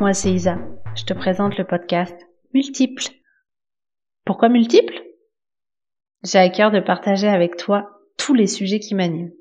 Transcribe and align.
Moi 0.00 0.12
c'est 0.12 0.30
Isa. 0.30 0.58
Je 0.94 1.04
te 1.04 1.12
présente 1.12 1.58
le 1.58 1.64
podcast 1.64 2.14
Multiple. 2.54 3.02
Pourquoi 4.24 4.48
multiple? 4.48 4.94
J'ai 6.22 6.38
à 6.38 6.48
cœur 6.50 6.70
de 6.70 6.78
partager 6.78 7.26
avec 7.26 7.56
toi 7.56 7.90
tous 8.16 8.32
les 8.32 8.46
sujets 8.46 8.78
qui 8.78 8.94
m'animent. 8.94 9.32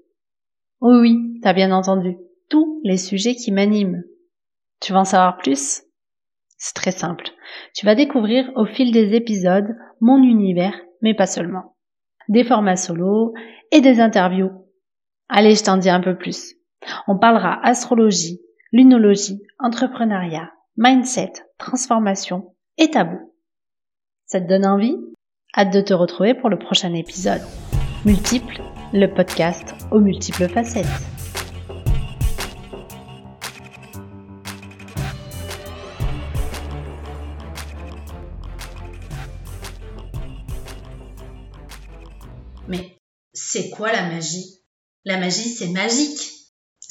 Oui, 0.81 0.97
oui, 0.99 1.39
t'as 1.43 1.53
bien 1.53 1.71
entendu, 1.71 2.17
tous 2.49 2.81
les 2.83 2.97
sujets 2.97 3.35
qui 3.35 3.51
m'animent. 3.51 4.01
Tu 4.81 4.93
veux 4.93 4.97
en 4.97 5.05
savoir 5.05 5.37
plus? 5.37 5.83
C'est 6.57 6.73
très 6.73 6.91
simple. 6.91 7.29
Tu 7.75 7.85
vas 7.85 7.93
découvrir 7.93 8.51
au 8.55 8.65
fil 8.65 8.91
des 8.91 9.13
épisodes 9.13 9.75
mon 10.01 10.23
univers, 10.23 10.81
mais 11.03 11.13
pas 11.13 11.27
seulement. 11.27 11.75
Des 12.29 12.43
formats 12.43 12.77
solo 12.77 13.35
et 13.71 13.81
des 13.81 13.99
interviews. 13.99 14.49
Allez, 15.29 15.53
je 15.53 15.63
t'en 15.63 15.77
dis 15.77 15.91
un 15.91 16.01
peu 16.01 16.17
plus. 16.17 16.55
On 17.07 17.19
parlera 17.19 17.63
astrologie, 17.63 18.41
lunologie, 18.77 19.41
entrepreneuriat, 19.57 20.51
mindset, 20.77 21.33
transformation 21.57 22.53
et 22.77 22.91
tabou. 22.91 23.33
Ça 24.27 24.39
te 24.39 24.47
donne 24.47 24.67
envie? 24.67 24.95
Hâte 25.57 25.73
de 25.73 25.81
te 25.81 25.95
retrouver 25.95 26.35
pour 26.35 26.49
le 26.49 26.59
prochain 26.59 26.93
épisode. 26.93 27.41
Multiple, 28.05 28.61
le 28.93 29.07
podcast 29.07 29.73
aux 29.89 29.99
multiples 29.99 30.47
facettes. 30.47 30.85
Mais 42.67 42.95
c'est 43.33 43.71
quoi 43.71 43.91
la 43.91 44.07
magie? 44.07 44.61
La 45.03 45.17
magie, 45.17 45.49
c'est 45.49 45.71
magique. 45.71 46.26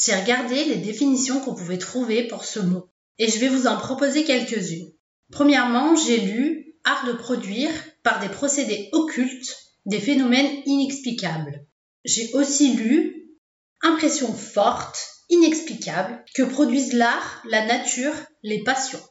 J'ai 0.06 0.14
regardé 0.14 0.64
les 0.66 0.76
définitions 0.76 1.40
qu'on 1.40 1.56
pouvait 1.56 1.78
trouver 1.78 2.28
pour 2.28 2.44
ce 2.44 2.60
mot 2.60 2.88
et 3.18 3.28
je 3.28 3.40
vais 3.40 3.48
vous 3.48 3.66
en 3.66 3.76
proposer 3.76 4.22
quelques-unes. 4.22 4.92
Premièrement, 5.32 5.96
j'ai 5.96 6.20
lu 6.20 6.76
art 6.84 7.06
de 7.08 7.12
produire 7.12 7.72
par 8.04 8.20
des 8.20 8.28
procédés 8.28 8.88
occultes 8.92 9.56
des 9.84 9.98
phénomènes 9.98 10.62
inexplicables. 10.64 11.66
J'ai 12.04 12.32
aussi 12.34 12.74
lu 12.74 13.32
impression 13.82 14.32
forte, 14.32 15.08
inexplicable, 15.28 16.24
que 16.36 16.44
produisent 16.44 16.92
l'art, 16.92 17.42
la 17.50 17.66
nature, 17.66 18.14
les 18.44 18.62
passions. 18.62 19.02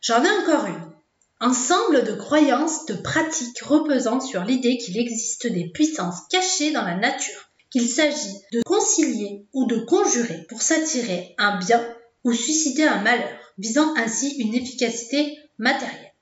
J'en 0.00 0.22
ai 0.22 0.30
encore 0.30 0.66
une. 0.66 0.92
Ensemble 1.40 2.04
de 2.04 2.12
croyances, 2.12 2.86
de 2.86 2.94
pratiques 2.94 3.60
reposant 3.60 4.20
sur 4.20 4.44
l'idée 4.44 4.78
qu'il 4.78 4.98
existe 4.98 5.48
des 5.48 5.68
puissances 5.70 6.20
cachées 6.30 6.70
dans 6.70 6.84
la 6.84 6.94
nature 6.94 7.43
qu'il 7.74 7.88
s'agit 7.88 8.38
de 8.52 8.62
concilier 8.62 9.48
ou 9.52 9.66
de 9.66 9.80
conjurer 9.80 10.46
pour 10.48 10.62
s'attirer 10.62 11.34
un 11.38 11.58
bien 11.58 11.84
ou 12.22 12.32
susciter 12.32 12.84
un 12.84 13.02
malheur, 13.02 13.36
visant 13.58 13.96
ainsi 13.96 14.36
une 14.36 14.54
efficacité 14.54 15.36
matérielle. 15.58 16.14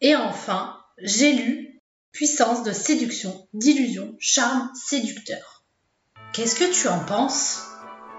Et 0.00 0.14
enfin, 0.14 0.76
j'ai 0.98 1.32
lu 1.32 1.82
puissance 2.12 2.62
de 2.62 2.70
séduction, 2.70 3.48
d'illusion, 3.54 4.14
charme 4.20 4.70
séducteur. 4.88 5.64
Qu'est-ce 6.32 6.54
que 6.54 6.72
tu 6.72 6.86
en 6.86 7.00
penses? 7.00 7.62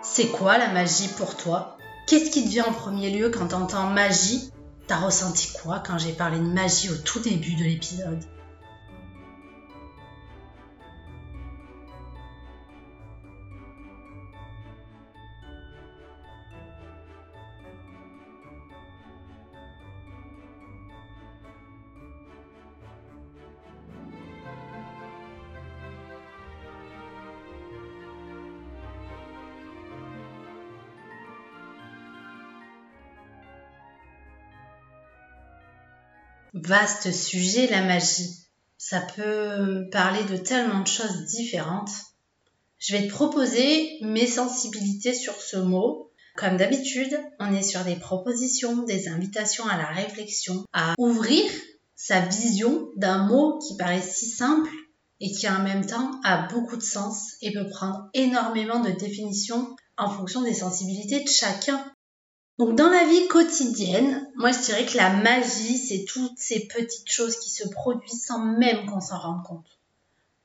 C'est 0.03 0.27
quoi 0.27 0.57
la 0.57 0.67
magie 0.67 1.07
pour 1.15 1.37
toi? 1.37 1.77
Qu'est-ce 2.07 2.29
qui 2.29 2.43
te 2.43 2.49
vient 2.49 2.65
en 2.65 2.73
premier 2.73 3.09
lieu 3.09 3.29
quand 3.29 3.47
t'entends 3.47 3.89
magie? 3.89 4.51
T'as 4.87 4.99
ressenti 4.99 5.47
quoi 5.63 5.79
quand 5.79 5.97
j'ai 5.97 6.11
parlé 6.11 6.39
de 6.39 6.43
magie 6.43 6.89
au 6.89 6.97
tout 6.97 7.21
début 7.21 7.55
de 7.55 7.63
l'épisode? 7.63 8.34
Vaste 36.55 37.11
sujet, 37.11 37.67
la 37.67 37.81
magie. 37.81 38.33
Ça 38.77 39.01
peut 39.01 39.89
parler 39.91 40.23
de 40.23 40.38
tellement 40.38 40.79
de 40.79 40.88
choses 40.88 41.25
différentes. 41.25 41.91
Je 42.79 42.95
vais 42.95 43.07
te 43.07 43.11
proposer 43.11 43.97
mes 44.01 44.25
sensibilités 44.25 45.13
sur 45.13 45.35
ce 45.35 45.57
mot. 45.57 46.11
Comme 46.38 46.55
d'habitude, 46.55 47.19
on 47.39 47.53
est 47.53 47.61
sur 47.61 47.83
des 47.83 47.97
propositions, 47.97 48.83
des 48.83 49.09
invitations 49.09 49.67
à 49.67 49.77
la 49.77 49.88
réflexion, 49.88 50.63
à 50.71 50.95
ouvrir 50.97 51.44
sa 51.97 52.21
vision 52.21 52.88
d'un 52.95 53.27
mot 53.27 53.59
qui 53.59 53.75
paraît 53.75 54.01
si 54.01 54.29
simple 54.29 54.71
et 55.19 55.33
qui 55.33 55.49
en 55.49 55.61
même 55.61 55.85
temps 55.85 56.21
a 56.23 56.47
beaucoup 56.47 56.77
de 56.77 56.81
sens 56.81 57.33
et 57.41 57.51
peut 57.51 57.67
prendre 57.67 58.09
énormément 58.13 58.79
de 58.79 58.91
définitions 58.91 59.75
en 59.97 60.09
fonction 60.09 60.41
des 60.41 60.53
sensibilités 60.53 61.21
de 61.21 61.29
chacun. 61.29 61.85
Donc 62.57 62.75
dans 62.75 62.89
la 62.89 63.03
vie 63.03 63.27
quotidienne, 63.27 64.29
moi 64.35 64.51
je 64.51 64.59
dirais 64.59 64.85
que 64.85 64.95
la 64.95 65.09
magie, 65.09 65.77
c'est 65.77 66.05
toutes 66.05 66.38
ces 66.38 66.67
petites 66.67 67.11
choses 67.11 67.38
qui 67.38 67.49
se 67.49 67.67
produisent 67.67 68.25
sans 68.25 68.39
même 68.39 68.85
qu'on 68.85 69.01
s'en 69.01 69.19
rende 69.19 69.43
compte. 69.43 69.66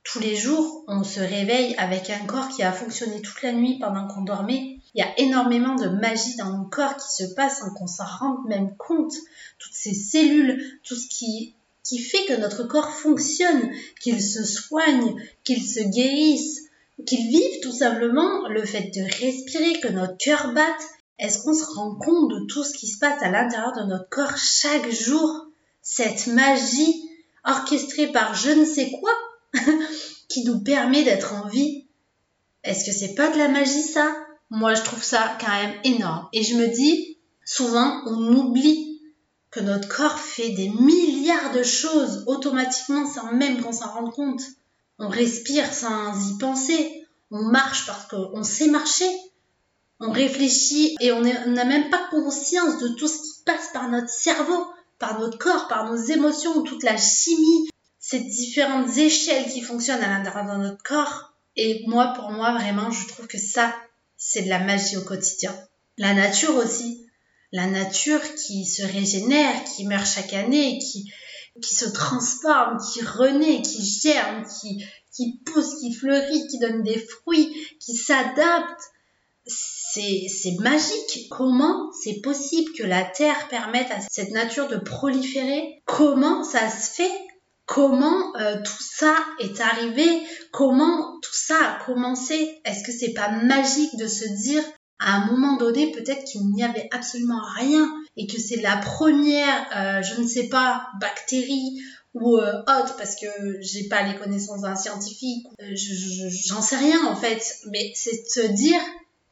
Tous 0.02 0.18
les 0.18 0.34
jours, 0.34 0.84
on 0.88 1.04
se 1.04 1.20
réveille 1.20 1.74
avec 1.76 2.10
un 2.10 2.26
corps 2.26 2.48
qui 2.48 2.64
a 2.64 2.72
fonctionné 2.72 3.22
toute 3.22 3.42
la 3.42 3.52
nuit 3.52 3.78
pendant 3.78 4.08
qu'on 4.08 4.22
dormait. 4.22 4.78
Il 4.94 4.98
y 4.98 5.02
a 5.02 5.20
énormément 5.20 5.76
de 5.76 5.86
magie 5.86 6.34
dans 6.36 6.56
nos 6.56 6.64
corps 6.64 6.96
qui 6.96 7.22
se 7.22 7.34
passe 7.34 7.60
sans 7.60 7.72
qu'on 7.74 7.86
s'en 7.86 8.06
rende 8.06 8.48
même 8.48 8.76
compte. 8.76 9.12
Toutes 9.58 9.74
ces 9.74 9.94
cellules, 9.94 10.80
tout 10.82 10.96
ce 10.96 11.06
qui, 11.06 11.54
qui 11.84 11.98
fait 11.98 12.24
que 12.24 12.40
notre 12.40 12.64
corps 12.64 12.90
fonctionne, 12.90 13.70
qu'il 14.00 14.20
se 14.20 14.42
soigne, 14.42 15.14
qu'il 15.44 15.62
se 15.62 15.80
guérisse, 15.80 16.62
qu'il 17.06 17.28
vive 17.28 17.60
tout 17.62 17.72
simplement 17.72 18.48
le 18.48 18.64
fait 18.64 18.90
de 18.92 19.02
respirer, 19.24 19.78
que 19.80 19.88
notre 19.88 20.16
cœur 20.16 20.52
batte, 20.54 20.82
est-ce 21.20 21.42
qu'on 21.42 21.52
se 21.52 21.64
rend 21.64 21.94
compte 21.96 22.30
de 22.30 22.46
tout 22.46 22.64
ce 22.64 22.72
qui 22.72 22.88
se 22.88 22.98
passe 22.98 23.22
à 23.22 23.30
l'intérieur 23.30 23.72
de 23.76 23.82
notre 23.82 24.08
corps 24.08 24.38
chaque 24.38 24.90
jour? 24.90 25.46
Cette 25.82 26.26
magie 26.28 27.10
orchestrée 27.44 28.08
par 28.08 28.34
je 28.34 28.50
ne 28.50 28.64
sais 28.64 28.90
quoi 28.90 29.12
qui 30.28 30.44
nous 30.44 30.60
permet 30.60 31.04
d'être 31.04 31.34
en 31.34 31.46
vie? 31.46 31.86
Est-ce 32.64 32.86
que 32.86 32.92
c'est 32.92 33.14
pas 33.14 33.28
de 33.28 33.36
la 33.36 33.48
magie 33.48 33.82
ça? 33.82 34.16
Moi 34.48 34.74
je 34.74 34.82
trouve 34.82 35.02
ça 35.02 35.36
quand 35.38 35.50
même 35.50 35.74
énorme. 35.84 36.26
Et 36.32 36.42
je 36.42 36.56
me 36.56 36.68
dis, 36.68 37.18
souvent 37.44 38.02
on 38.06 38.34
oublie 38.36 39.02
que 39.50 39.60
notre 39.60 39.88
corps 39.88 40.18
fait 40.18 40.50
des 40.50 40.70
milliards 40.70 41.52
de 41.52 41.62
choses 41.62 42.24
automatiquement 42.28 43.06
sans 43.06 43.32
même 43.32 43.60
qu'on 43.60 43.72
s'en 43.72 43.92
rende 43.92 44.12
compte. 44.12 44.42
On 44.98 45.08
respire 45.08 45.70
sans 45.72 46.30
y 46.30 46.38
penser. 46.38 47.06
On 47.30 47.42
marche 47.42 47.86
parce 47.86 48.06
qu'on 48.06 48.42
sait 48.42 48.68
marcher 48.68 49.10
on 50.00 50.10
réfléchit 50.10 50.96
et 51.00 51.12
on 51.12 51.20
n'a 51.20 51.64
même 51.64 51.90
pas 51.90 52.08
conscience 52.10 52.78
de 52.78 52.88
tout 52.88 53.06
ce 53.06 53.18
qui 53.18 53.44
passe 53.44 53.68
par 53.72 53.88
notre 53.90 54.08
cerveau, 54.08 54.66
par 54.98 55.20
notre 55.20 55.38
corps, 55.38 55.68
par 55.68 55.90
nos 55.90 55.96
émotions, 55.96 56.62
toute 56.62 56.82
la 56.82 56.96
chimie, 56.96 57.68
ces 57.98 58.20
différentes 58.20 58.96
échelles 58.96 59.50
qui 59.50 59.60
fonctionnent 59.60 60.02
à 60.02 60.08
l'intérieur 60.08 60.56
de 60.56 60.62
notre 60.62 60.82
corps. 60.82 61.34
Et 61.56 61.84
moi, 61.86 62.14
pour 62.16 62.30
moi, 62.30 62.52
vraiment, 62.52 62.90
je 62.90 63.06
trouve 63.08 63.26
que 63.26 63.38
ça, 63.38 63.74
c'est 64.16 64.42
de 64.42 64.48
la 64.48 64.60
magie 64.60 64.96
au 64.96 65.02
quotidien. 65.02 65.54
La 65.98 66.14
nature 66.14 66.56
aussi. 66.56 67.06
La 67.52 67.66
nature 67.66 68.22
qui 68.36 68.64
se 68.64 68.82
régénère, 68.82 69.64
qui 69.64 69.84
meurt 69.84 70.06
chaque 70.06 70.32
année, 70.32 70.78
qui, 70.78 71.12
qui 71.60 71.74
se 71.74 71.88
transforme, 71.88 72.78
qui 72.92 73.02
renaît, 73.02 73.60
qui 73.60 73.84
germe, 73.84 74.46
qui, 74.46 74.84
qui 75.12 75.40
pousse, 75.44 75.80
qui 75.80 75.92
fleurit, 75.92 76.46
qui 76.46 76.58
donne 76.58 76.82
des 76.84 76.98
fruits, 76.98 77.52
qui 77.80 77.96
s'adapte 77.96 78.80
c'est 79.92 80.56
magique. 80.60 81.28
Comment 81.30 81.90
c'est 82.02 82.20
possible 82.20 82.72
que 82.72 82.84
la 82.84 83.04
Terre 83.04 83.48
permette 83.48 83.90
à 83.90 84.00
cette 84.08 84.30
nature 84.30 84.68
de 84.68 84.76
proliférer? 84.76 85.82
Comment 85.86 86.44
ça 86.44 86.68
se 86.70 86.90
fait? 86.94 87.12
Comment 87.66 88.36
euh, 88.36 88.56
tout 88.64 88.82
ça 88.82 89.14
est 89.38 89.60
arrivé? 89.60 90.04
Comment 90.52 91.18
tout 91.22 91.34
ça 91.34 91.54
a 91.54 91.84
commencé? 91.84 92.60
Est-ce 92.64 92.82
que 92.84 92.92
c'est 92.92 93.12
pas 93.12 93.30
magique 93.30 93.96
de 93.96 94.08
se 94.08 94.28
dire 94.42 94.62
à 94.98 95.16
un 95.16 95.26
moment 95.26 95.56
donné 95.56 95.92
peut-être 95.92 96.24
qu'il 96.24 96.42
n'y 96.48 96.64
avait 96.64 96.88
absolument 96.90 97.40
rien 97.56 97.88
et 98.16 98.26
que 98.26 98.40
c'est 98.40 98.60
la 98.60 98.76
première, 98.76 99.66
euh, 99.76 100.02
je 100.02 100.20
ne 100.20 100.26
sais 100.26 100.48
pas, 100.48 100.88
bactérie 101.00 101.80
ou 102.12 102.36
euh, 102.36 102.60
autre 102.62 102.96
parce 102.96 103.14
que 103.14 103.26
j'ai 103.60 103.86
pas 103.88 104.02
les 104.02 104.16
connaissances 104.16 104.62
d'un 104.62 104.74
scientifique, 104.74 105.46
j'en 106.46 106.60
sais 106.60 106.76
rien 106.76 107.06
en 107.06 107.14
fait, 107.14 107.40
mais 107.70 107.92
c'est 107.94 108.24
de 108.24 108.28
se 108.28 108.52
dire 108.52 108.80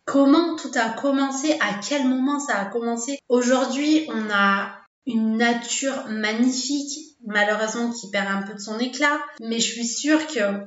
comment 0.09 0.57
tout 0.57 0.71
a 0.75 0.89
commencé, 0.89 1.53
à 1.61 1.79
quel 1.87 2.09
moment 2.09 2.41
ça 2.41 2.57
a 2.57 2.65
commencé. 2.65 3.19
Aujourd'hui, 3.29 4.07
on 4.09 4.31
a 4.33 4.73
une 5.07 5.37
nature 5.37 6.07
magnifique, 6.09 7.17
malheureusement 7.27 7.91
qui 7.93 8.11
perd 8.11 8.27
un 8.29 8.43
peu 8.43 8.55
de 8.55 8.59
son 8.59 8.79
éclat, 8.79 9.21
mais 9.41 9.61
je 9.61 9.71
suis 9.71 9.87
sûre 9.87 10.27
que 10.27 10.67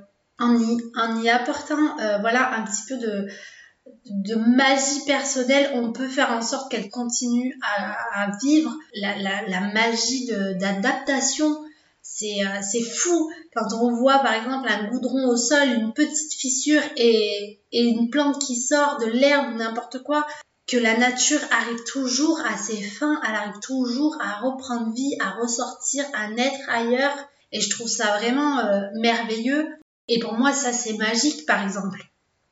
y, 1.23 1.29
apportant 1.29 1.99
euh, 1.99 2.17
voilà 2.19 2.55
un 2.55 2.63
petit 2.63 2.83
peu 2.88 2.97
de 2.97 4.35
magie 4.35 5.05
personnelle, 5.07 5.71
on 5.73 5.91
peut 5.91 6.07
faire 6.07 6.31
en 6.31 6.41
sorte 6.41 6.69
qu'elle 6.69 6.89
continue 6.89 7.57
à, 7.63 8.31
vivre. 8.43 8.75
La, 8.95 9.61
magie 9.73 10.27
d'adaptation, 10.59 11.63
c'est 12.03 12.45
euh, 12.45 12.61
c'est 12.61 12.83
fou 12.83 13.31
quand 13.53 13.74
on 13.74 13.94
voit 13.94 14.19
par 14.19 14.33
exemple 14.33 14.68
un 14.69 14.89
goudron 14.89 15.27
au 15.27 15.38
sol, 15.38 15.68
une 15.68 15.94
petite 15.94 16.33
fissure 16.33 16.81
et, 16.95 17.59
une 17.74 18.09
plante 18.09 18.39
qui 18.39 18.56
sort 18.56 18.98
de 19.00 19.07
l'herbe 19.07 19.53
ou 19.53 19.57
n'importe 19.57 20.03
quoi, 20.03 20.25
que 20.68 20.77
la 20.77 20.98
nature 20.98 21.39
arrive 21.51 21.83
toujours 21.86 22.39
à 22.45 22.57
ses 22.57 22.81
fins, 22.81 23.19
elle 23.27 23.36
arrive 23.36 23.59
toujours 23.62 24.18
à 24.21 24.39
reprendre 24.39 24.94
vie, 24.94 25.15
à 25.19 25.31
ressortir, 25.31 26.06
à 26.13 26.30
naître 26.30 26.69
ailleurs. 26.69 27.15
Et 27.51 27.59
je 27.59 27.69
trouve 27.69 27.89
ça 27.89 28.18
vraiment 28.18 28.59
euh, 28.59 28.81
merveilleux. 29.01 29.68
Et 30.07 30.19
pour 30.19 30.33
moi, 30.33 30.53
ça 30.53 30.71
c'est 30.71 30.94
magique 30.94 31.45
par 31.45 31.62
exemple. 31.62 32.01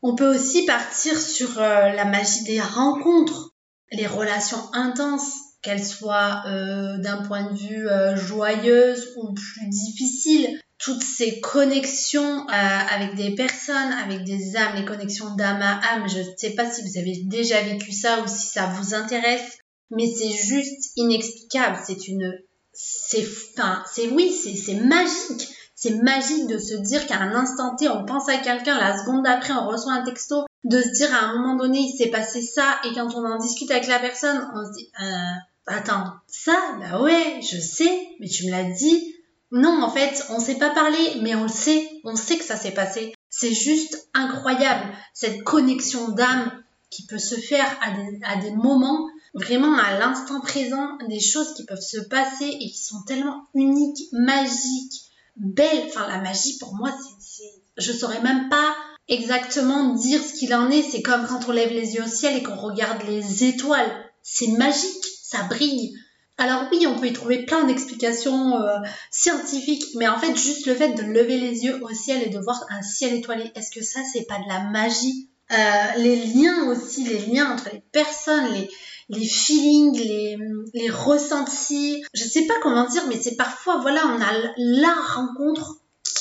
On 0.01 0.15
peut 0.15 0.35
aussi 0.35 0.65
partir 0.65 1.17
sur 1.17 1.59
euh, 1.59 1.89
la 1.89 2.05
magie 2.05 2.43
des 2.43 2.59
rencontres, 2.59 3.51
les 3.91 4.07
relations 4.07 4.73
intenses 4.73 5.33
qu'elle 5.61 5.83
soit 5.83 6.43
euh, 6.47 6.97
d'un 6.97 7.21
point 7.23 7.51
de 7.51 7.57
vue 7.57 7.87
joyeuse 8.17 9.13
ou 9.17 9.33
plus 9.33 9.69
difficile. 9.69 10.59
Toutes 10.79 11.03
ces 11.03 11.39
connexions 11.41 12.47
euh, 12.47 12.51
avec 12.51 13.15
des 13.15 13.35
personnes, 13.35 13.93
avec 14.03 14.23
des 14.23 14.55
âmes, 14.55 14.75
les 14.75 14.85
connexions 14.85 15.35
d'âme 15.35 15.61
à 15.61 15.79
âme, 15.93 16.07
je 16.07 16.19
ne 16.19 16.37
sais 16.37 16.51
pas 16.51 16.71
si 16.71 16.81
vous 16.81 16.97
avez 16.97 17.21
déjà 17.25 17.61
vécu 17.61 17.91
ça 17.91 18.21
ou 18.21 18.27
si 18.27 18.47
ça 18.47 18.67
vous 18.67 18.93
intéresse, 18.93 19.57
mais 19.91 20.07
c'est 20.07 20.31
juste 20.31 20.91
inexplicable. 20.95 21.77
C'est 21.85 22.07
une, 22.07 22.33
c'est, 22.71 23.25
enfin, 23.57 23.83
c'est 23.91 24.07
oui, 24.07 24.31
c'est, 24.31 24.55
c'est 24.55 24.75
magique. 24.75 25.49
C'est 25.75 25.95
magique 26.01 26.47
de 26.47 26.57
se 26.57 26.75
dire 26.75 27.07
qu'à 27.07 27.19
un 27.19 27.33
instant 27.35 27.75
T, 27.75 27.87
on 27.87 28.05
pense 28.05 28.27
à 28.27 28.37
quelqu'un, 28.37 28.77
la 28.77 28.97
seconde 28.97 29.23
d'après, 29.23 29.53
on 29.53 29.67
reçoit 29.67 29.93
un 29.93 30.03
texto, 30.03 30.45
de 30.65 30.81
se 30.81 30.89
dire 30.89 31.13
à 31.13 31.25
un 31.25 31.35
moment 31.35 31.55
donné, 31.55 31.79
il 31.79 31.97
s'est 31.97 32.09
passé 32.09 32.41
ça, 32.41 32.79
et 32.83 32.93
quand 32.93 33.15
on 33.15 33.25
en 33.25 33.37
discute 33.37 33.71
avec 33.71 33.87
la 33.87 33.99
personne, 33.99 34.45
on 34.53 34.65
se 34.65 34.77
dit, 34.77 34.91
euh, 35.01 35.37
attends, 35.67 36.05
ça, 36.27 36.57
bah 36.79 37.01
ouais, 37.01 37.39
je 37.41 37.59
sais, 37.59 38.09
mais 38.19 38.27
tu 38.27 38.45
me 38.45 38.51
l'as 38.51 38.65
dit. 38.65 39.15
Non, 39.51 39.81
en 39.81 39.89
fait, 39.89 40.25
on 40.29 40.39
s'est 40.39 40.57
pas 40.57 40.69
parlé, 40.69 40.97
mais 41.21 41.35
on 41.35 41.43
le 41.43 41.49
sait, 41.49 41.89
on 42.03 42.15
sait 42.15 42.37
que 42.37 42.43
ça 42.43 42.55
s'est 42.55 42.73
passé. 42.73 43.13
C'est 43.29 43.53
juste 43.53 44.09
incroyable, 44.13 44.93
cette 45.13 45.43
connexion 45.43 46.09
d'âme 46.09 46.51
qui 46.89 47.05
peut 47.05 47.19
se 47.19 47.35
faire 47.35 47.67
à 47.81 47.91
des, 47.91 48.19
à 48.23 48.35
des 48.37 48.51
moments, 48.51 49.07
vraiment 49.33 49.75
à 49.77 49.97
l'instant 49.97 50.39
présent, 50.41 50.97
des 51.07 51.19
choses 51.19 51.53
qui 51.53 51.65
peuvent 51.65 51.81
se 51.81 51.99
passer 51.99 52.47
et 52.47 52.69
qui 52.69 52.83
sont 52.83 53.01
tellement 53.03 53.43
uniques, 53.53 54.11
magiques, 54.11 55.09
belles. 55.35 55.85
Enfin, 55.87 56.07
la 56.07 56.19
magie, 56.19 56.57
pour 56.59 56.75
moi, 56.75 56.91
c'est, 57.19 57.61
je 57.77 57.91
saurais 57.91 58.21
même 58.21 58.49
pas 58.49 58.75
exactement 59.07 59.95
dire 59.95 60.23
ce 60.23 60.33
qu'il 60.33 60.53
en 60.53 60.69
est. 60.69 60.83
C'est 60.83 61.01
comme 61.01 61.27
quand 61.27 61.47
on 61.47 61.51
lève 61.51 61.71
les 61.71 61.95
yeux 61.95 62.03
au 62.03 62.07
ciel 62.07 62.37
et 62.37 62.43
qu'on 62.43 62.55
regarde 62.55 63.01
les 63.07 63.43
étoiles. 63.45 63.91
C'est 64.21 64.47
magique 64.47 65.05
ça 65.29 65.43
brille. 65.43 65.95
Alors 66.39 66.63
oui, 66.71 66.87
on 66.87 66.97
peut 66.97 67.07
y 67.07 67.13
trouver 67.13 67.45
plein 67.45 67.65
d'explications 67.65 68.55
euh, 68.61 68.77
scientifiques, 69.11 69.83
mais 69.95 70.07
en 70.07 70.17
fait, 70.17 70.35
juste 70.37 70.65
le 70.65 70.73
fait 70.73 70.93
de 70.93 71.03
lever 71.03 71.37
les 71.37 71.65
yeux 71.65 71.83
au 71.83 71.93
ciel 71.93 72.23
et 72.23 72.29
de 72.29 72.39
voir 72.39 72.63
un 72.69 72.81
ciel 72.81 73.13
étoilé, 73.13 73.51
est-ce 73.55 73.71
que 73.71 73.83
ça, 73.83 73.99
c'est 74.11 74.25
pas 74.25 74.37
de 74.39 74.47
la 74.47 74.61
magie? 74.61 75.29
Euh, 75.51 75.55
Les 75.97 76.15
liens 76.27 76.69
aussi, 76.69 77.03
les 77.03 77.19
liens 77.25 77.51
entre 77.51 77.69
les 77.73 77.83
personnes, 77.91 78.53
les, 78.53 78.69
les 79.09 79.27
feelings, 79.27 79.97
les, 79.97 80.37
les 80.73 80.89
ressentis, 80.89 82.03
je 82.13 82.23
sais 82.23 82.45
pas 82.45 82.53
comment 82.61 82.87
dire, 82.87 83.03
mais 83.09 83.19
c'est 83.21 83.35
parfois, 83.35 83.79
voilà, 83.81 84.01
on 84.05 84.21
a 84.21 84.31
la 84.57 84.95
rencontre 85.13 85.75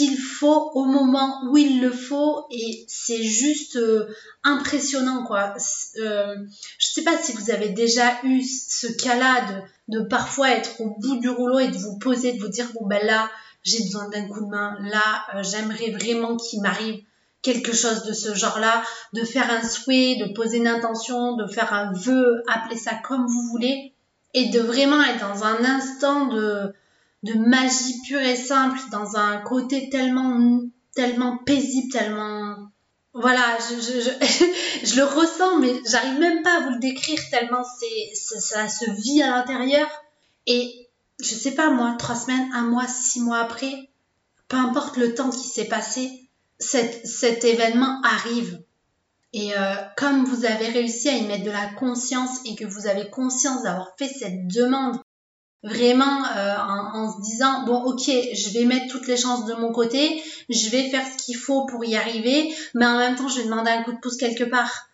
faut 0.06 0.70
au 0.74 0.84
moment 0.84 1.40
où 1.48 1.56
il 1.56 1.80
le 1.80 1.90
faut 1.90 2.46
et 2.50 2.84
c'est 2.88 3.22
juste 3.22 3.76
euh, 3.76 4.06
impressionnant 4.44 5.24
quoi. 5.24 5.54
Euh, 5.98 6.36
je 6.78 6.86
sais 6.86 7.02
pas 7.02 7.16
si 7.18 7.32
vous 7.32 7.50
avez 7.50 7.70
déjà 7.70 8.22
eu 8.22 8.42
ce 8.42 8.86
cas-là 8.86 9.62
de, 9.88 10.00
parfois 10.00 10.50
être 10.50 10.80
au 10.80 10.96
bout 10.98 11.16
du 11.16 11.28
rouleau 11.28 11.58
et 11.58 11.68
de 11.68 11.76
vous 11.76 11.98
poser, 11.98 12.32
de 12.32 12.40
vous 12.40 12.48
dire 12.48 12.68
bon 12.74 12.86
ben 12.86 13.04
là 13.04 13.30
j'ai 13.64 13.82
besoin 13.82 14.08
d'un 14.08 14.26
coup 14.28 14.44
de 14.44 14.50
main, 14.50 14.76
là 14.80 15.24
euh, 15.34 15.42
j'aimerais 15.42 15.90
vraiment 15.90 16.36
qu'il 16.36 16.62
m'arrive 16.62 17.02
quelque 17.42 17.72
chose 17.72 18.04
de 18.04 18.12
ce 18.12 18.34
genre-là, 18.34 18.82
de 19.12 19.24
faire 19.24 19.50
un 19.50 19.66
souhait, 19.66 20.16
de 20.16 20.32
poser 20.32 20.58
une 20.58 20.66
intention, 20.66 21.36
de 21.36 21.46
faire 21.46 21.72
un 21.72 21.92
vœu, 21.92 22.42
appelez 22.48 22.76
ça 22.76 22.92
comme 23.06 23.26
vous 23.26 23.48
voulez 23.50 23.94
et 24.34 24.48
de 24.50 24.60
vraiment 24.60 25.02
être 25.02 25.20
dans 25.20 25.44
un 25.44 25.64
instant 25.64 26.26
de 26.26 26.72
de 27.22 27.34
magie 27.34 28.00
pure 28.06 28.20
et 28.20 28.36
simple, 28.36 28.78
dans 28.90 29.16
un 29.16 29.38
côté 29.38 29.90
tellement, 29.90 30.60
tellement 30.94 31.38
paisible, 31.38 31.90
tellement... 31.92 32.56
Voilà, 33.14 33.58
je, 33.58 33.74
je, 33.80 34.00
je, 34.00 34.84
je 34.84 34.96
le 34.96 35.04
ressens, 35.04 35.58
mais 35.58 35.72
j'arrive 35.90 36.20
même 36.20 36.42
pas 36.42 36.58
à 36.58 36.60
vous 36.60 36.70
le 36.70 36.78
décrire 36.78 37.18
tellement 37.30 37.64
c'est, 37.64 38.14
ça, 38.14 38.68
se 38.68 38.88
vit 38.90 39.22
à 39.22 39.30
l'intérieur. 39.30 39.88
Et 40.46 40.88
je 41.20 41.34
sais 41.34 41.52
pas, 41.52 41.70
moi, 41.70 41.96
trois 41.98 42.14
semaines, 42.14 42.48
un 42.54 42.62
mois, 42.62 42.86
six 42.86 43.20
mois 43.20 43.38
après, 43.38 43.90
peu 44.46 44.56
importe 44.56 44.96
le 44.96 45.14
temps 45.14 45.30
qui 45.30 45.48
s'est 45.48 45.64
passé, 45.64 46.28
cet, 46.58 47.06
cet 47.06 47.44
événement 47.44 48.00
arrive. 48.04 48.62
Et 49.32 49.56
euh, 49.56 49.74
comme 49.96 50.24
vous 50.24 50.44
avez 50.44 50.68
réussi 50.68 51.08
à 51.08 51.16
y 51.16 51.26
mettre 51.26 51.44
de 51.44 51.50
la 51.50 51.66
conscience 51.74 52.38
et 52.44 52.54
que 52.54 52.64
vous 52.64 52.86
avez 52.86 53.10
conscience 53.10 53.62
d'avoir 53.62 53.94
fait 53.98 54.08
cette 54.08 54.46
demande 54.46 54.98
Vraiment 55.64 56.24
euh, 56.36 56.56
en, 56.56 57.12
se 57.12 57.20
disant 57.20 57.64
bon 57.64 57.82
ok 57.82 58.04
je 58.06 58.50
vais 58.50 58.64
mettre 58.64 58.86
toutes 58.92 59.08
les 59.08 59.16
chances 59.16 59.44
de 59.44 59.54
mon 59.54 59.72
côté, 59.72 60.22
je 60.48 60.68
vais 60.70 60.88
faire 60.88 61.04
ce 61.04 61.24
qu'il 61.24 61.36
faut 61.36 61.66
pour 61.66 61.84
y 61.84 61.96
arriver, 61.96 62.54
mais 62.74 62.86
en 62.86 62.96
même 62.96 63.16
temps 63.16 63.26
je 63.28 63.38
vais 63.38 63.44
demander 63.44 63.72
un 63.72 63.82
coup 63.82 63.92
de 63.92 63.98
pouce 63.98 64.16
quelque 64.16 64.44
part. 64.44 64.88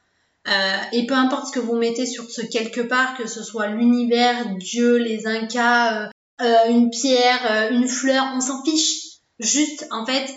Euh, 0.49 0.76
et 0.93 1.06
peu 1.06 1.14
importe 1.14 1.49
ce 1.49 1.52
que 1.52 1.61
vous 1.61 1.76
mettez 1.76 2.06
sur 2.06 2.31
ce 2.31 2.40
quelque 2.40 2.81
part, 2.81 3.16
que 3.19 3.26
ce 3.26 3.43
soit 3.43 3.66
l'univers, 3.69 4.56
Dieu, 4.56 4.96
les 4.96 5.26
Incas, 5.26 6.11
euh, 6.40 6.69
une 6.69 6.88
pierre, 6.88 7.70
une 7.70 7.87
fleur, 7.87 8.25
on 8.34 8.40
s'en 8.40 8.64
fiche. 8.64 9.02
Juste 9.40 9.87
en 9.90 10.06
fait 10.06 10.31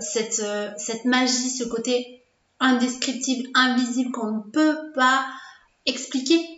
cette, 0.00 0.42
cette 0.76 1.04
magie, 1.06 1.50
ce 1.50 1.64
côté 1.64 2.22
indescriptible, 2.60 3.48
invisible 3.54 4.12
qu'on 4.12 4.30
ne 4.30 4.50
peut 4.52 4.76
pas 4.94 5.26
expliquer 5.86 6.55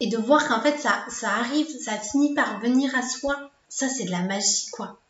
et 0.00 0.08
de 0.08 0.16
voir 0.16 0.46
qu'en 0.48 0.60
fait 0.60 0.78
ça, 0.78 1.04
ça 1.08 1.30
arrive, 1.30 1.68
ça 1.80 1.98
finit 1.98 2.34
par 2.34 2.60
venir 2.60 2.94
à 2.94 3.02
soi, 3.02 3.50
ça 3.68 3.88
c'est 3.88 4.04
de 4.04 4.10
la 4.10 4.22
magie 4.22 4.66
quoi. 4.72 5.00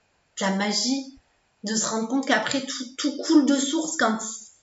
De 0.41 0.47
la 0.47 0.53
magie 0.53 1.19
de 1.65 1.75
se 1.75 1.87
rendre 1.87 2.09
compte 2.09 2.27
qu'après 2.27 2.61
tout, 2.61 2.85
tout 2.97 3.17
coule 3.19 3.47
de 3.47 3.57
source 3.57 3.97
quand 3.97 4.19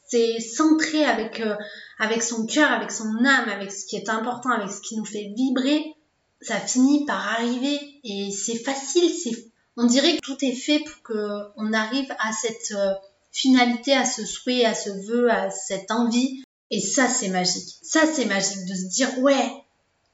c'est 0.07 0.39
centré 0.39 1.03
avec, 1.03 1.39
euh, 1.41 1.55
avec 1.99 2.23
son 2.23 2.45
cœur, 2.45 2.71
avec 2.71 2.91
son 2.91 3.25
âme, 3.25 3.49
avec 3.49 3.71
ce 3.71 3.85
qui 3.85 3.95
est 3.95 4.09
important, 4.09 4.51
avec 4.51 4.71
ce 4.71 4.81
qui 4.81 4.95
nous 4.95 5.05
fait 5.05 5.33
vibrer, 5.35 5.95
ça 6.41 6.59
finit 6.59 7.05
par 7.05 7.27
arriver 7.33 7.79
et 8.03 8.31
c'est 8.31 8.57
facile, 8.57 9.09
c'est 9.11 9.51
on 9.77 9.85
dirait 9.85 10.15
que 10.15 10.21
tout 10.21 10.37
est 10.41 10.55
fait 10.55 10.79
pour 10.79 11.01
que 11.03 11.41
on 11.57 11.73
arrive 11.73 12.09
à 12.19 12.31
cette 12.31 12.71
euh, 12.71 12.93
finalité, 13.31 13.93
à 13.93 14.05
ce 14.05 14.25
souhait, 14.25 14.63
à 14.63 14.73
ce 14.73 14.89
vœu, 15.07 15.29
à 15.29 15.49
cette 15.49 15.91
envie 15.91 16.43
et 16.71 16.79
ça 16.79 17.07
c'est 17.07 17.29
magique. 17.29 17.75
Ça 17.81 18.01
c'est 18.05 18.25
magique 18.25 18.65
de 18.65 18.75
se 18.75 18.85
dire 18.85 19.19
ouais, 19.19 19.49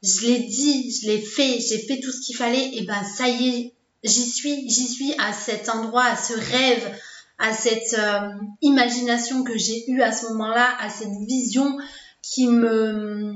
je 0.02 0.26
l'ai 0.26 0.40
dit, 0.40 0.92
je 0.92 1.08
l'ai 1.08 1.22
fait, 1.22 1.60
j'ai 1.60 1.80
fait 1.80 2.00
tout 2.00 2.12
ce 2.12 2.22
qu'il 2.22 2.36
fallait, 2.36 2.76
et 2.76 2.84
ben 2.84 3.04
ça 3.04 3.28
y 3.28 3.50
est, 3.50 3.74
j'y 4.04 4.30
suis, 4.30 4.70
j'y 4.70 4.88
suis 4.88 5.14
à 5.20 5.32
cet 5.34 5.70
endroit, 5.70 6.06
à 6.06 6.16
ce 6.16 6.34
rêve, 6.34 6.98
à 7.38 7.54
cette 7.54 7.96
euh, 7.98 8.30
imagination 8.62 9.44
que 9.44 9.58
j'ai 9.58 9.90
eue 9.90 10.02
à 10.02 10.12
ce 10.12 10.28
moment-là, 10.28 10.76
à 10.80 10.90
cette 10.90 11.14
vision 11.28 11.78
qui 12.22 12.48
me, 12.48 13.36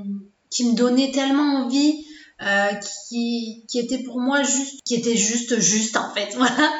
qui 0.50 0.64
me 0.64 0.74
donnait 0.74 1.10
tellement 1.10 1.64
envie, 1.64 2.04
euh, 2.42 2.68
qui, 3.08 3.64
qui 3.68 3.78
était 3.78 4.02
pour 4.02 4.20
moi 4.20 4.42
juste, 4.42 4.80
qui 4.84 4.94
était 4.94 5.16
juste 5.16 5.58
juste 5.60 5.96
en 5.96 6.12
fait, 6.14 6.32
voilà. 6.36 6.72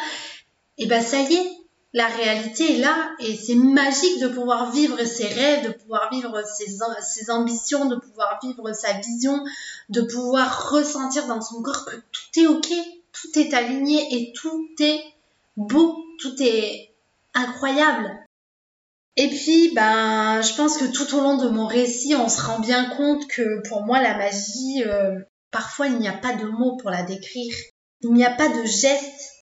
Et 0.78 0.86
ben 0.86 1.02
ça 1.02 1.20
y 1.20 1.34
est, 1.34 1.50
la 1.92 2.08
réalité 2.08 2.74
est 2.74 2.78
là 2.78 3.10
et 3.20 3.36
c'est 3.36 3.54
magique 3.54 4.20
de 4.20 4.28
pouvoir 4.28 4.70
vivre 4.70 5.02
ses 5.04 5.28
rêves, 5.28 5.66
de 5.66 5.72
pouvoir 5.72 6.10
vivre 6.10 6.42
ses, 6.44 7.30
ambitions, 7.30 7.86
de 7.86 7.96
pouvoir 7.96 8.38
vivre 8.42 8.72
sa 8.72 8.92
vision, 8.94 9.42
de 9.88 10.02
pouvoir 10.02 10.70
ressentir 10.70 11.26
dans 11.26 11.40
son 11.40 11.62
corps 11.62 11.86
que 11.86 11.96
tout 11.96 12.40
est 12.40 12.46
ok, 12.46 12.68
tout 13.12 13.38
est 13.38 13.54
aligné 13.54 14.14
et 14.14 14.32
tout 14.32 14.68
est 14.80 15.02
beau, 15.56 16.04
tout 16.20 16.34
est 16.40 16.92
incroyable. 17.34 18.26
Et 19.16 19.28
puis, 19.28 19.72
ben, 19.74 20.42
je 20.42 20.54
pense 20.54 20.76
que 20.76 20.84
tout 20.84 21.14
au 21.16 21.22
long 21.22 21.38
de 21.38 21.48
mon 21.48 21.66
récit, 21.66 22.14
on 22.14 22.28
se 22.28 22.42
rend 22.42 22.58
bien 22.58 22.90
compte 22.90 23.26
que 23.28 23.66
pour 23.66 23.82
moi, 23.82 24.02
la 24.02 24.18
magie, 24.18 24.84
euh, 24.84 25.18
parfois, 25.50 25.86
il 25.86 25.96
n'y 25.98 26.08
a 26.08 26.12
pas 26.12 26.34
de 26.34 26.44
mots 26.44 26.76
pour 26.76 26.90
la 26.90 27.02
décrire. 27.02 27.54
Il 28.02 28.12
n'y 28.12 28.26
a 28.26 28.30
pas 28.30 28.50
de 28.50 28.64
gestes 28.66 29.35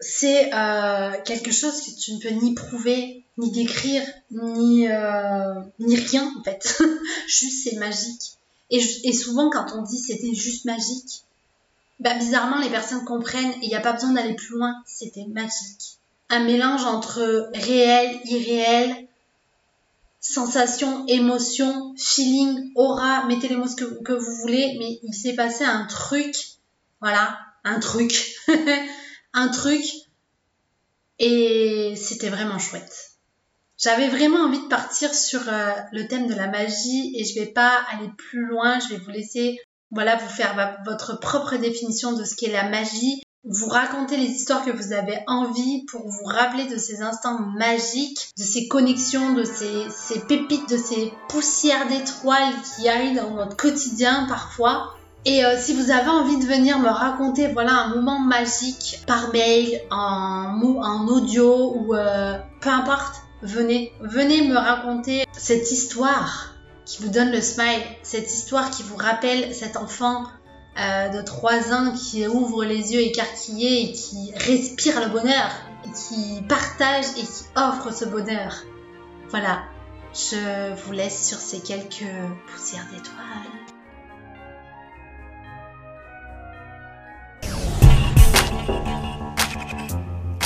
c'est 0.00 0.52
euh, 0.52 1.12
quelque 1.24 1.52
chose 1.52 1.80
que 1.80 2.00
tu 2.00 2.14
ne 2.14 2.18
peux 2.18 2.30
ni 2.30 2.54
prouver, 2.54 3.24
ni 3.38 3.50
décrire, 3.52 4.02
ni, 4.30 4.88
euh, 4.88 5.60
rien 5.78 6.32
en 6.38 6.42
fait. 6.42 6.82
juste 7.28 7.64
c'est 7.64 7.76
magique. 7.76 8.32
Et, 8.70 9.12
souvent 9.12 9.50
quand 9.50 9.66
on 9.76 9.82
dit 9.82 9.98
c'était 9.98 10.34
juste 10.34 10.64
magique, 10.64 11.24
bah, 12.00 12.14
bizarrement 12.14 12.58
les 12.58 12.70
personnes 12.70 13.04
comprennent 13.04 13.52
et 13.60 13.64
il 13.64 13.68
n'y 13.68 13.74
a 13.74 13.80
pas 13.80 13.92
besoin 13.92 14.12
d'aller 14.12 14.34
plus 14.34 14.56
loin, 14.56 14.82
c'était 14.86 15.26
magique. 15.26 15.98
Un 16.30 16.40
mélange 16.40 16.84
entre 16.84 17.50
réel, 17.54 18.18
irréel, 18.24 19.06
sensation, 20.20 21.04
émotion, 21.06 21.94
feeling, 21.98 22.72
aura, 22.74 23.26
mettez 23.26 23.48
les 23.48 23.56
mots 23.56 23.66
que 23.76 24.12
vous 24.12 24.36
voulez, 24.36 24.76
mais 24.78 25.00
il 25.02 25.12
s'est 25.12 25.34
passé 25.34 25.64
un 25.64 25.84
truc, 25.84 26.34
voilà, 27.00 27.38
un 27.64 27.78
truc, 27.80 28.34
un 29.34 29.48
truc, 29.48 29.84
et 31.18 31.94
c'était 31.96 32.30
vraiment 32.30 32.58
chouette. 32.58 33.10
J'avais 33.78 34.08
vraiment 34.08 34.44
envie 34.44 34.62
de 34.62 34.68
partir 34.68 35.12
sur 35.14 35.40
euh, 35.48 35.72
le 35.92 36.06
thème 36.06 36.28
de 36.28 36.34
la 36.34 36.46
magie 36.46 37.12
et 37.16 37.24
je 37.24 37.34
vais 37.40 37.46
pas 37.46 37.80
aller 37.90 38.10
plus 38.16 38.46
loin, 38.46 38.78
je 38.78 38.94
vais 38.94 38.98
vous 38.98 39.10
laisser 39.10 39.58
voilà, 39.92 40.16
vous 40.16 40.28
faire 40.28 40.78
votre 40.86 41.20
propre 41.20 41.56
définition 41.56 42.12
de 42.12 42.24
ce 42.24 42.34
qu'est 42.34 42.50
la 42.50 42.68
magie, 42.68 43.22
vous 43.44 43.68
raconter 43.68 44.16
les 44.16 44.28
histoires 44.28 44.64
que 44.64 44.70
vous 44.70 44.92
avez 44.92 45.18
envie 45.26 45.84
pour 45.86 46.08
vous 46.08 46.24
rappeler 46.24 46.66
de 46.66 46.78
ces 46.78 47.02
instants 47.02 47.40
magiques, 47.40 48.30
de 48.38 48.42
ces 48.42 48.68
connexions, 48.68 49.34
de 49.34 49.44
ces, 49.44 50.20
pépites, 50.28 50.68
de 50.70 50.78
ces 50.78 51.12
poussières 51.28 51.88
d'étoiles 51.88 52.54
qui 52.74 52.88
arrivent 52.88 53.16
dans 53.16 53.34
votre 53.34 53.56
quotidien 53.56 54.26
parfois. 54.28 54.94
Et 55.24 55.44
euh, 55.44 55.56
si 55.56 55.74
vous 55.74 55.90
avez 55.90 56.08
envie 56.08 56.38
de 56.38 56.46
venir 56.46 56.80
me 56.80 56.88
raconter 56.88 57.46
voilà 57.46 57.72
un 57.72 57.94
moment 57.94 58.18
magique 58.18 59.00
par 59.06 59.32
mail, 59.32 59.80
en, 59.90 60.60
en 60.82 61.06
audio 61.06 61.74
ou 61.76 61.94
euh, 61.94 62.38
peu 62.60 62.70
importe, 62.70 63.22
venez, 63.42 63.92
venez 64.00 64.48
me 64.48 64.56
raconter 64.56 65.24
cette 65.32 65.70
histoire 65.70 66.54
qui 66.84 67.02
vous 67.02 67.08
donne 67.08 67.30
le 67.30 67.40
smile, 67.40 67.82
cette 68.02 68.32
histoire 68.32 68.70
qui 68.70 68.82
vous 68.82 68.96
rappelle 68.96 69.54
cet 69.54 69.76
enfant 69.76 70.24
euh, 70.80 71.08
de 71.10 71.22
3 71.22 71.72
ans 71.72 71.92
qui 71.92 72.26
ouvre 72.26 72.64
les 72.64 72.92
yeux 72.92 73.02
écarquillés 73.02 73.90
et 73.90 73.92
qui 73.92 74.32
respire 74.34 75.00
le 75.00 75.08
bonheur, 75.08 75.50
et 75.84 75.90
qui 75.90 76.42
partage 76.48 77.04
et 77.16 77.22
qui 77.22 77.44
offre 77.54 77.94
ce 77.94 78.06
bonheur. 78.06 78.54
Voilà, 79.28 79.62
je 80.14 80.74
vous 80.84 80.92
laisse 80.92 81.28
sur 81.28 81.38
ces 81.38 81.60
quelques 81.60 82.10
poussières 82.48 82.86
d'étoiles. 82.90 83.71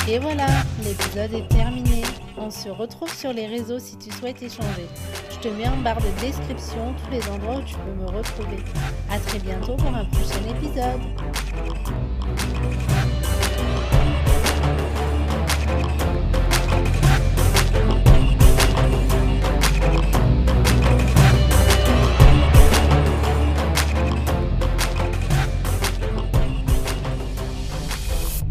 Et 0.09 0.19
voilà, 0.19 0.47
l'épisode 0.85 1.33
est 1.33 1.49
terminé. 1.49 2.01
On 2.37 2.49
se 2.49 2.69
retrouve 2.69 3.13
sur 3.13 3.33
les 3.33 3.45
réseaux 3.45 3.77
si 3.77 3.97
tu 3.97 4.09
souhaites 4.09 4.41
échanger. 4.41 4.87
Je 5.29 5.37
te 5.39 5.49
mets 5.49 5.67
en 5.67 5.75
barre 5.77 5.99
de 5.99 6.21
description 6.21 6.93
tous 7.03 7.11
les 7.11 7.27
endroits 7.29 7.57
où 7.57 7.61
tu 7.63 7.75
peux 7.75 7.91
me 7.91 8.05
retrouver. 8.05 8.63
A 9.11 9.19
très 9.19 9.39
bientôt 9.39 9.75
pour 9.75 9.93
un 9.93 10.05
prochain 10.05 10.39
épisode. 10.49 11.01